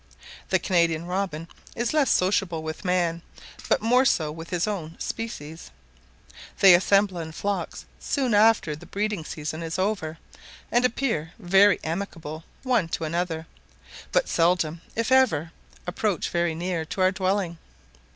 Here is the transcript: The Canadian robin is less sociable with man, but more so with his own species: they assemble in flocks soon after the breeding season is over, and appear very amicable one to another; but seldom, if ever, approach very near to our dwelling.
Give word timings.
The 0.49 0.57
Canadian 0.57 1.05
robin 1.05 1.47
is 1.75 1.93
less 1.93 2.09
sociable 2.09 2.63
with 2.63 2.83
man, 2.83 3.21
but 3.69 3.83
more 3.83 4.03
so 4.03 4.31
with 4.31 4.49
his 4.49 4.65
own 4.67 4.97
species: 4.99 5.69
they 6.59 6.73
assemble 6.73 7.19
in 7.19 7.31
flocks 7.33 7.85
soon 7.99 8.33
after 8.33 8.75
the 8.75 8.87
breeding 8.87 9.23
season 9.23 9.61
is 9.61 9.77
over, 9.77 10.17
and 10.71 10.85
appear 10.85 11.33
very 11.37 11.79
amicable 11.83 12.43
one 12.63 12.87
to 12.87 13.03
another; 13.03 13.45
but 14.11 14.27
seldom, 14.27 14.81
if 14.95 15.11
ever, 15.11 15.51
approach 15.85 16.29
very 16.31 16.55
near 16.55 16.83
to 16.83 17.01
our 17.01 17.11
dwelling. 17.11 17.59